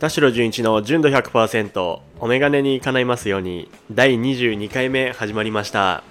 [0.00, 6.02] 田代純一の純度100%お眼鏡に叶いますように第22回目始まりました。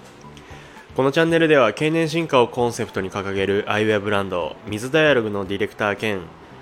[0.94, 6.20] このチャンネルでは経年進化をコンセプトに掲げるアイウェアブランド水ダイアログのディレクター兼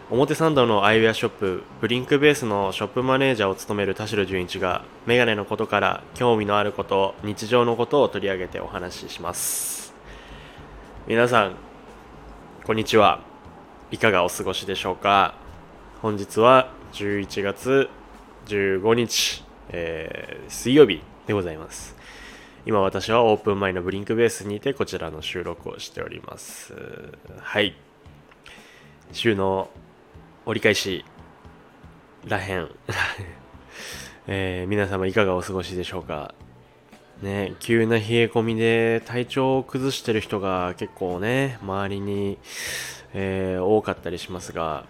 [0.08, 9.92] 表参道のアイウェアショップブリンクベースのショップマネージャーを務める田代純一がメガネのことから興味のあること日常のことを取り上げてお話しします。
[11.06, 11.56] 皆さん
[12.64, 13.20] こんにちは。
[13.90, 15.34] いかがお過ごしでしょうか？
[16.00, 17.88] 本日は11月
[18.46, 21.96] 15日、えー、水曜日でございます。
[22.66, 26.74] 今私はオープン前のブリンクベースにてこちらの収録をしております。
[27.40, 27.74] はい。
[29.12, 29.70] 週の
[30.44, 31.04] 折り返し
[32.26, 32.68] らへん、
[34.26, 36.34] えー、皆様いかがお過ごしでしょうか。
[37.22, 42.38] ね、急な冷え込みで体調を崩してる人が結構ね、周りに、
[43.12, 44.86] えー、多かったりしますが、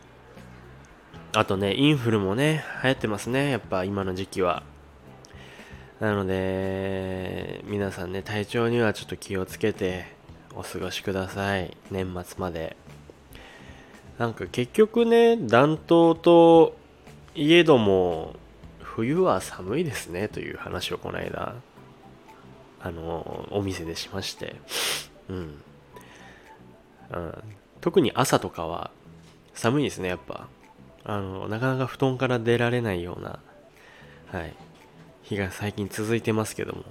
[1.38, 4.64] あとね、インフルもね、流行ってますね、やっぱ今の時期は。
[6.00, 10.06] なので、皆さんね、体調にはちょっと気をつけて
[10.56, 11.76] お過ごしください。
[11.92, 12.76] 年末まで。
[14.18, 16.76] なんか結局ね、暖冬と
[17.36, 18.34] いえども、
[18.82, 21.54] 冬は寒いですねという話をこの間、
[22.80, 24.56] あの、お店でしまして。
[25.28, 25.62] うん。
[27.12, 27.34] うん、
[27.80, 28.90] 特に朝とかは
[29.54, 30.48] 寒いですね、やっぱ。
[31.04, 33.38] あのなかなか布団から出られないような、
[34.26, 34.54] はい、
[35.22, 36.84] 日が最近続いてますけども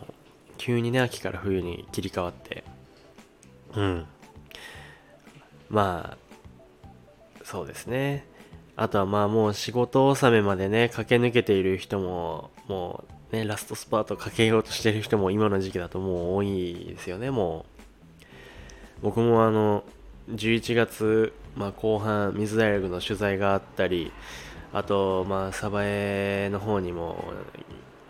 [0.58, 2.64] 急にね秋から冬に切り替わって。
[3.75, 4.05] うん。
[5.69, 6.17] まあ
[7.44, 8.25] そうですね。
[8.75, 17.66] あとはまあもう仕事納めまでね駆け抜けている人ももうねラストスパートかけようとしてる人も今の時期だともう多いですよねも
[19.02, 19.03] う。
[19.03, 19.83] 僕もあの
[20.31, 24.11] 11月まあ、後半水大学の取材があったり
[24.72, 27.33] あと、まあ、鯖江の方にも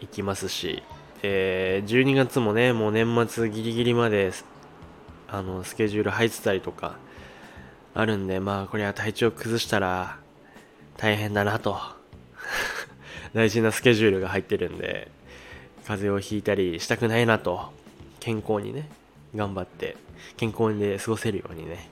[0.01, 0.83] 行きますし、
[1.23, 4.33] えー、12月もねもう年末ギリギリまで
[5.29, 6.97] あのスケジュール入ってたりとか
[7.93, 10.19] あるんでまあこれは体調崩したら
[10.97, 11.77] 大変だなと。
[13.33, 15.11] 大事なスケジュールが入ってるんで
[15.85, 17.71] 風邪をひいたりしたくないなと
[18.19, 18.89] 健康にね
[19.35, 19.97] 頑張って
[20.37, 21.89] 健康で過ごせるようにね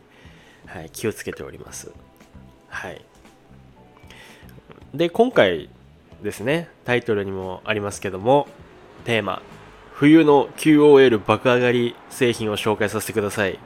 [0.67, 1.91] はい、気をつけております。
[2.69, 3.01] はい。
[4.93, 5.69] で、今回
[6.23, 8.47] ですね、タイトルにもありますけども、
[9.03, 9.41] テーマ、
[9.93, 13.59] 冬の QOL 爆上がり製品を紹介させてください。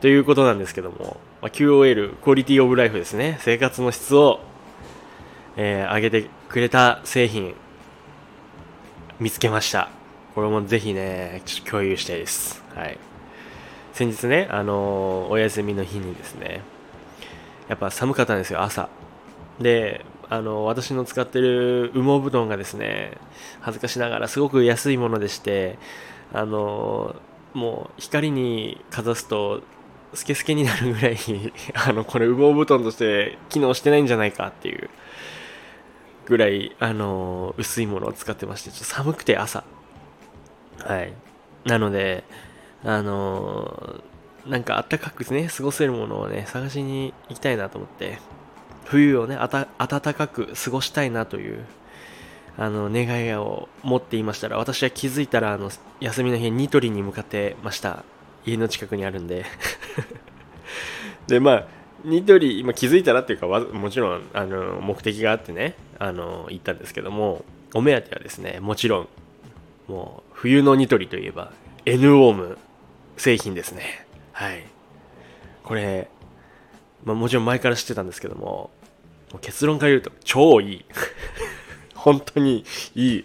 [0.00, 4.40] ということなんですけども、まあ、QOL、クオリティオブライフですね、生活の質を、
[5.56, 7.54] えー、上げてくれた製品、
[9.20, 9.88] 見つけました。
[10.34, 12.62] これもぜひね、ちょっと共有したいです。
[12.74, 12.98] はい。
[13.92, 16.62] 先日ね、あのー、お休みの日にですね、
[17.68, 18.88] やっぱ寒かったんですよ、朝。
[19.60, 23.18] で、あのー、私の使ってる羽毛布団がですね、
[23.60, 25.78] 恥ずかしながらすごく安いものでして、
[26.32, 29.62] あのー、もう光にかざすと、
[30.14, 31.18] スケスケになるぐらい
[31.74, 34.88] あの、これ羽毛布団として機能してないんじゃないかっていう
[36.24, 39.64] ぐらい、あの薄いものを使ってまして、ちょっと寒くて朝。
[40.78, 41.12] はい。
[41.66, 42.24] なので、
[42.84, 48.18] あのー、なんかあったかくね、過ごせるものをね、探しに行きたいなと思って、
[48.84, 49.66] 冬をね、暖
[50.14, 51.64] かく過ごしたいなという、
[52.58, 55.70] あの、願いを持っていましたら、私は気づいたら、あの、
[56.00, 58.04] 休みの日ニトリに向かってました。
[58.44, 59.44] 家の近くにあるんで
[61.28, 61.66] で、まあ、
[62.04, 67.44] ニトリ、今気づいたらっていうか、もちろん、あの、目的があってね、あの、行ったんですけども、
[67.74, 69.08] お目当てはですね、もちろん、
[69.86, 71.52] もう、冬のニトリといえば、
[71.86, 72.58] N ウォーム
[73.16, 74.06] 製品ですね。
[74.32, 74.64] はい。
[75.62, 76.08] これ、
[77.04, 78.70] まあ、もちろん前から知ってたんですけども、
[79.32, 80.84] も結論から言うと超いい。
[81.94, 82.64] 本当に
[82.94, 83.24] いい。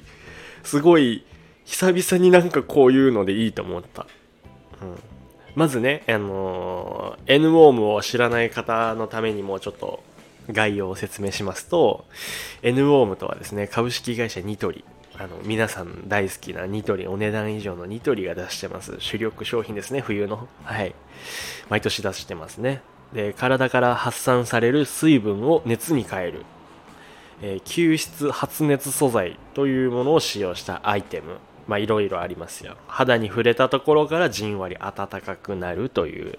[0.63, 1.23] すごい、
[1.65, 4.05] 久々になんかこういうのでいいと思った。
[4.81, 4.99] うん、
[5.55, 10.03] まずね、あのー、N ウォームを知らない方のためにもちょっと
[10.51, 12.05] 概要を説明しますと、
[12.61, 14.85] N ウォームとはですね、株式会社ニトリ
[15.19, 18.97] あの皆さん大好きなニトリお値段以上のニトリが出してます。
[18.99, 20.47] 主力商品ですね冬の。
[20.63, 20.93] はい。
[21.69, 22.81] 毎年出してますね。
[23.13, 26.45] で体から発散される水分を熱に変える、
[27.41, 31.37] えー、吸湿発熱素材というものを使用したアイテム。
[31.67, 32.77] まあいろいろありますよ。
[32.87, 36.37] 肌に触れたところからじんわり暖かくなるという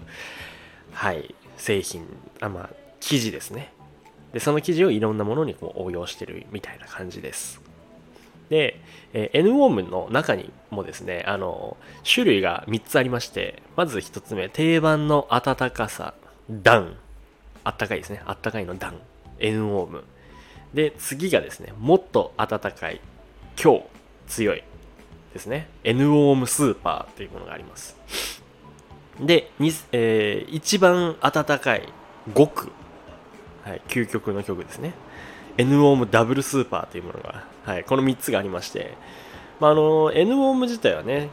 [0.93, 2.07] はい製品
[2.41, 2.71] あまあ
[3.01, 3.73] 生地ですね。
[4.33, 7.68] でその生地をいろんなものにこう応用してるみたいな感じです。
[8.49, 8.81] で、
[9.13, 16.15] えー、N ウォームの中にもですね、あの、種類が3つありまして、まず1つ目、定番の暖かさ、
[16.51, 16.97] ダウン。
[17.65, 18.23] あったかいですね。
[18.25, 19.01] あったかいのダウン。
[19.39, 20.05] N ウォーム。
[20.75, 23.01] で次がですねもっと暖かい
[23.63, 23.83] 今日
[24.27, 24.63] 強い
[25.33, 27.97] ですね N ウォームスーパーというものがあります
[29.21, 29.51] で、
[29.93, 31.89] えー、一番暖かい
[32.33, 32.73] 5区、
[33.65, 34.95] はい、究極の曲ですね
[35.57, 38.95] N ウォームダブルスーパーというものが、はい、この3つがありまして、
[39.61, 41.29] まあ、あの N ウォーム自体はね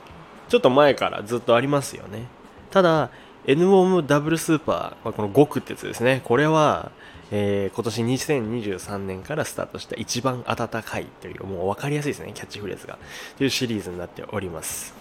[0.50, 2.28] ちょっと前からずっとありますよね。
[2.72, 3.10] ただ
[3.46, 6.22] N ウォームダブルスーパー、まあ、この5区ってやつですね。
[6.26, 6.92] これは
[7.32, 13.00] えー、今年2023年からスタートした一番暖かいという、もう分かりやすいですね、キャッチフレーズが。
[13.38, 14.94] というシリーズになっております。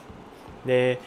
[0.65, 0.99] で、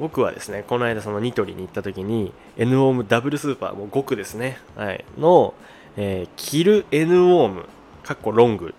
[0.00, 5.54] 僕はですね、この間そのニトリに行った時に、N ウォームダブルスーパー、もう5区ですね、はい、の、
[5.96, 7.68] えー、キル N ウォーム、
[8.02, 8.74] かっこロング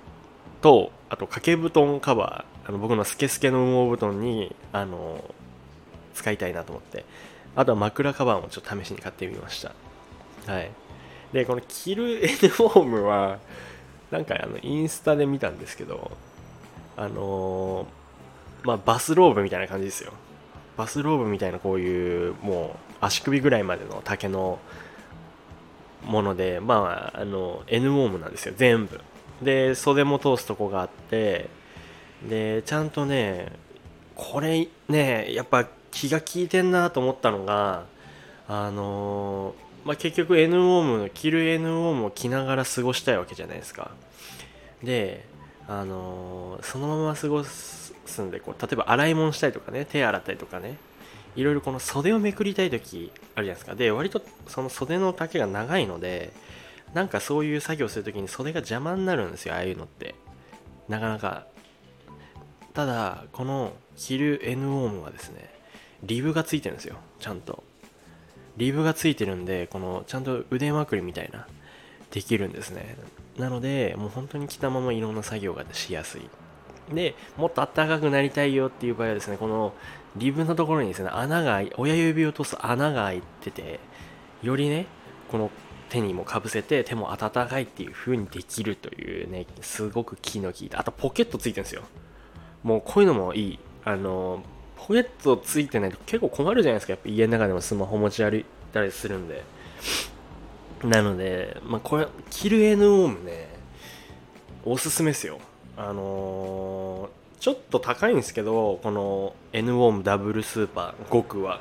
[0.62, 5.24] と、あと掛け布団カバー、あの僕のスケスケの羽毛布団に、あの
[6.14, 7.06] 使いたいなと思って、
[7.56, 9.74] あとは枕カバーもちょっと試しに買ってみました。
[10.52, 10.72] はい。
[11.34, 13.40] でこの着る N フォームは
[14.12, 16.12] なんかあのインスタで見たんですけど
[16.98, 20.12] あのー、まあバスローブみたいな感じですよ。
[20.76, 24.60] バスローブみたいなこういうもう足首ぐらいまでの丈の
[26.06, 28.54] ものでまああの N ウォームなんですよ。
[28.58, 29.00] 全部。
[29.42, 31.50] で袖も通すとこがあって
[32.28, 33.52] でちゃんとね
[34.16, 37.86] これねやっぱ気が利いてんなと思ったのが
[38.48, 43.92] あのーまあ、結局 N ウォーム着る N ウォームを着ながら過ごしたいわけじゃないですか。
[44.84, 45.26] で
[45.68, 50.78] あのー、そのまま過ごすんでこう例えば洗い物したりとかね手洗ったりとかね
[51.36, 53.76] いろいろこの袖をめくりたい時あるじゃないですか。
[53.76, 56.34] で割とその袖の丈が長いので
[56.94, 60.16] なんかそういう作業する時に袖が邪魔になるんですよああいうのって。
[60.88, 61.46] なかなか。
[62.74, 65.50] ただこの着る N ウォームはですね
[66.04, 67.64] リブがついてるんですよちゃんと。
[68.58, 71.48] リブがついてるんでこのちゃんと腕まくりみたいな
[72.12, 72.98] できるんですね。
[73.38, 76.30] なのでもう本当に着たままいろんな作業がしやすい。
[76.94, 79.74] でもっと暖かくなりたいよっていう場合はですねこの
[80.16, 83.80] リブのところにですね穴が親指を通す穴が開いてて
[84.42, 84.88] よりね
[85.30, 85.52] この
[85.90, 90.80] 手にもかぶせて手も温かいっていう風にできるというねすごく気の利いた。
[90.80, 91.84] あとポケットついてるんですよ。
[92.64, 93.60] もうこういうのもいい。
[93.84, 94.44] あの
[94.76, 96.94] ポケットついてないと結構困るじゃないですか。
[96.94, 99.44] やっぱ家の中でもスマホ持ち歩いたりするんで。
[100.84, 103.50] なのでまあこれキル N オームね
[104.64, 105.40] おすすめですよ。
[105.76, 111.60] あのー、ちょっと高いんですけどこの N ウォームダブルスーパー5区は。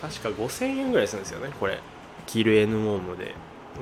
[0.00, 1.80] 確か5000円ぐらいするんですよねこれ。
[2.26, 3.34] キル N ウォームで。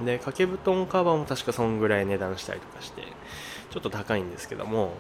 [0.05, 3.03] で掛け布団カバーも確かそんぐらい値段したりとかして
[3.71, 4.93] ちょっと高いんですけども。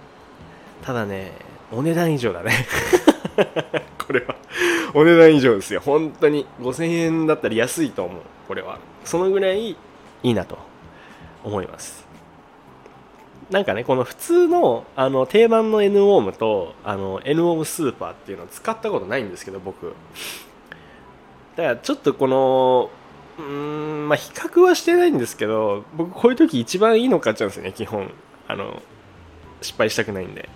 [0.82, 1.32] ただね
[1.70, 2.52] お値段以上だね。
[4.06, 4.36] これは。
[4.94, 5.80] お値段以上ですよ。
[5.80, 6.46] 本当に。
[6.60, 8.20] 5000円だったら安いと思う。
[8.46, 8.78] これは。
[9.04, 9.76] そのぐらいい
[10.22, 10.58] いなと。
[11.44, 12.06] 思います。
[13.50, 19.94] なんかねこの普通のあの定番の N ウォームとあの N ウォームスーパーっていうのを使ったことないんですけど僕。
[21.56, 22.90] だからちょっとこの
[23.38, 28.10] うんまあ比較はしてないんですけど僕こういう時一番いいの買っちゃうんですよね基本。
[28.48, 28.82] あの
[29.62, 30.48] 失敗したくないんで。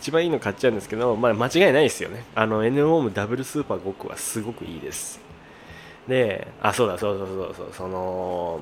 [0.00, 2.24] 一番いいの買っちゃうんですけど、まあ、間違いないですよね。
[2.34, 5.20] あの N オームダブルスーパー5区はすごくいいです。
[6.06, 8.60] であそうだそうそうそうそうその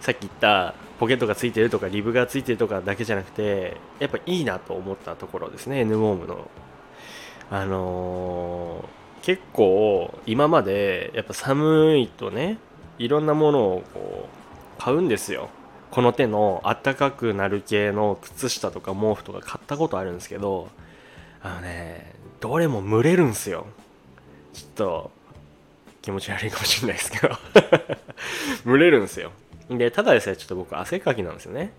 [0.00, 6.50] さっき言ったポケットがついてるとかリブがついてるとかだけじゃなくてやっぱいいなと思ったところですね N ウォームの。
[7.50, 12.58] あのー、結構今までやっぱ寒いとね
[12.98, 14.28] いろんなものをこ
[14.78, 15.48] う買うんですよ。
[15.90, 20.68] この手のあったかくなる系の靴下とか毛布とか買ったことあるんですけど
[21.42, 23.66] あのねどれも蒸れるんすよ。
[24.52, 25.10] ちょっと
[26.02, 27.36] 気持ち悪いかもしれないですけど。
[28.66, 29.30] 蒸れるんですよ。
[29.70, 31.72] でただですねちょっと僕汗かきなんですよね。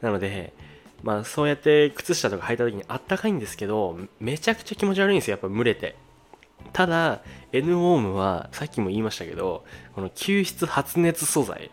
[0.00, 0.52] なので
[1.02, 5.94] まあそうやって靴下とか履いた時にあったかいんですけどめちゃくちゃ気持ち悪いんですよやっぱ蒸れて。
[6.72, 7.20] ただ
[7.52, 9.64] N ウォームはさっきも言いましたけど
[9.94, 11.70] この吸湿発熱素材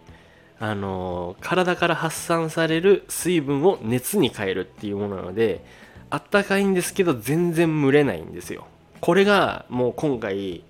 [0.59, 5.63] あの体から発散される水分を熱に変えるっていうものなので
[6.09, 8.65] あったかいんですけど全然蒸れないんですよ。
[9.01, 10.63] これがもう今回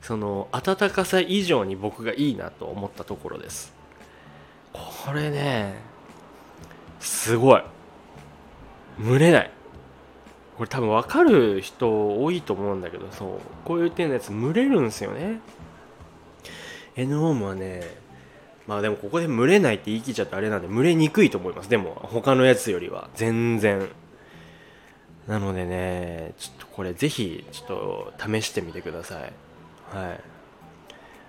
[0.00, 3.74] その暖かさ以上に僕がいいなと思ったところです。
[4.72, 5.74] これね
[7.00, 7.62] すごい。
[9.04, 9.50] 蒸れない。
[10.56, 13.28] これ多分分かる人多いと思うんだけどそう。
[13.64, 15.40] こういう点のやつ蒸れるんですよね。
[16.96, 17.82] N オームはね
[18.66, 21.68] まあでもここで蒸れないって言い切っちゃってあれなんで蒸れにくいと思います。
[21.68, 23.08] でも他のやつよりは。
[23.14, 23.88] 全然。
[25.28, 29.32] なのでねちょっとこれぜひちょっと試してみてください。
[29.94, 30.20] はい。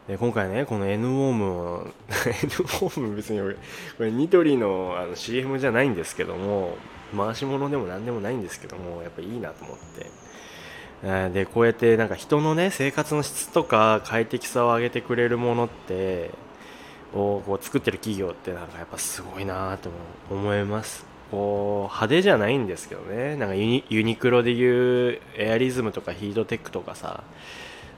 [0.08, 3.60] で今回ねこの N ウォームを N ウォーム別に俺こ
[4.00, 6.78] れニトリのあの CM じゃないんですけども
[7.16, 10.28] 回し物でも何でもないんですけどもやっぱいいなと思って。
[11.32, 16.32] でこうやってなんか人のね生活の質とか快適さを上げてくれるものって
[17.14, 19.92] をこう作ってる企業ってなんかやっぱすごいなと
[20.32, 21.06] 思います。
[21.30, 23.36] こう派手じゃないんですけどね。
[23.36, 27.24] なんかユニクロでいうエアリズムとかヒートテックとかさ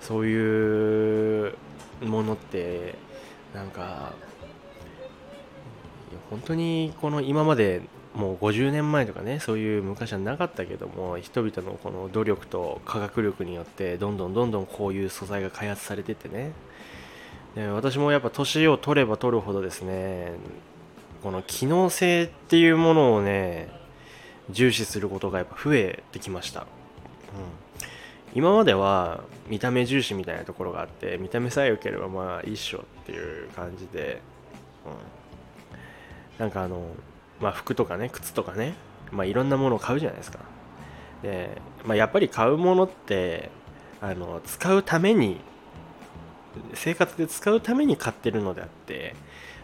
[0.02, 1.54] そういう
[2.02, 2.96] ものって
[3.54, 4.14] なんか
[6.30, 7.82] 本当にこの今まで
[8.20, 16.52] もう50年前とかねそういう昔はなかったけども人々のこの努力と科学力によってどんどんどんどんこういう素材が開発されててね。
[17.56, 20.34] で私もやっぱ年を取れば取るほどですね
[21.24, 23.70] この機能性っていうものをね
[24.52, 26.68] 重視することがやっぱ増えてきました、うん、
[28.36, 34.22] 今までは見た目重視みたいなところがあって見た目さえ良ければまあいいっしょっていう感じで、
[34.86, 36.86] うん、なんかあの
[37.40, 38.74] まあ服とかね靴とかね
[39.12, 40.40] まあいろんなものを買うじゃないですか。
[41.24, 43.50] で、まあ、やっぱり買うものって
[44.02, 45.42] あの使うために
[46.74, 49.16] 生活で使うために買ってるのであって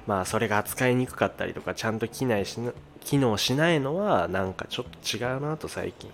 [0.08, 2.60] まあそれが扱いにくかったりとかちゃんと機内し
[3.01, 6.10] 機能しないのはなんかちょっと違うなと最近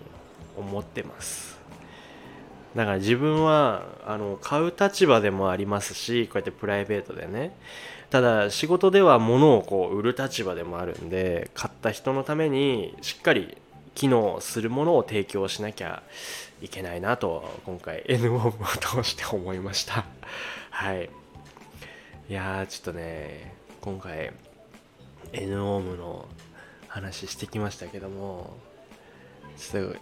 [0.58, 1.61] 思ってます。
[2.75, 7.56] だから自分はあの買う立場でもありますしこうやってプライベートでね。
[8.10, 13.58] ただ仕事では物をこう売る立場でもあるんで買った人のためにしっかり
[13.96, 16.04] 機能するものを提供しなきゃ
[16.62, 18.66] いけないなと今回 N ウォーム
[19.00, 20.06] を通して思いました。
[20.72, 21.10] はい。
[22.30, 24.34] いやーちょっとね今回
[25.34, 26.28] N オームの
[26.88, 28.58] 話してきましたけども
[29.56, 29.96] すごい。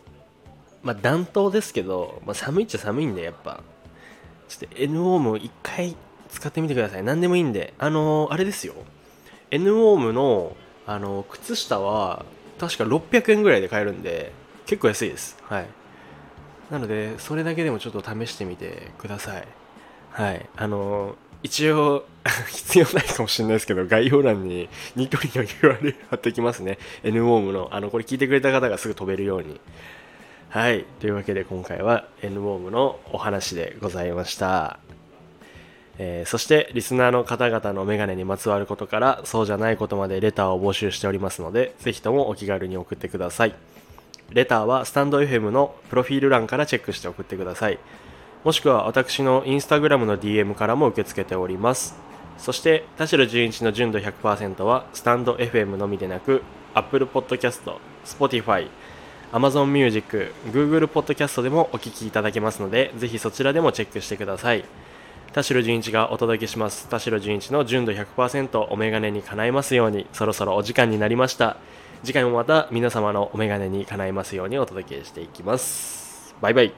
[0.83, 3.61] まあ暖冬ですけど、まあ、寒いっちゃ寒いんでやっぱ。
[4.47, 5.95] ちょっと N オーム一回
[6.29, 7.03] 使ってみてください。
[7.03, 7.73] 何でもいいんで。
[7.77, 8.73] あのー、あれですよ。
[9.51, 10.55] N オームの
[10.85, 12.25] あの靴下は
[12.59, 14.31] 確か600円ぐらいで買えるんで
[14.65, 15.37] 結構安いです。
[15.43, 15.67] はい。
[16.71, 19.47] なのでそれだけでもちょっと試してみてください。
[20.11, 20.49] はい。
[20.55, 22.05] あのー一応
[22.51, 26.77] 必要ないかもしれないですけど概要欄にニトリの URL 貼っておきますね。
[27.03, 27.69] N ウォームの。
[27.71, 29.59] あのこれ聞いてくれた方がすぐ飛べるように。
[30.49, 30.85] はい。
[30.99, 34.79] というわけで今回は N ウォームのお話でございました。
[35.99, 43.53] えー、そしてリスナーの方々のメガネにまつわることからそうじゃないことまでレターを募集しておりますのでぜひともお気軽に送ってください。
[44.31, 47.77] レターはスタンド FM のプロフィール欄からチェックして送ってください。
[48.43, 51.95] もしくは私のインスタグラムの DM からも受け付けております。
[52.39, 56.41] そして田代純一の純度100%はスタンド FM のみでなく
[56.73, 57.71] Apple Podcast、
[58.03, 58.67] Spotify、
[59.31, 64.65] Amazon Music、Google Podcast でもお聴きいただけますのでぜひそちらでもチェックしてください。
[65.33, 66.89] 田代純一がお届けします。
[66.89, 70.07] 田代純一の純度100%お眼鏡に叶えますように。
[70.11, 71.57] そろそろお時間になりました。
[72.03, 76.35] 次回もまた皆様のお眼鏡に叶えますようにお届けしていきます。
[76.41, 76.73] バイバイ。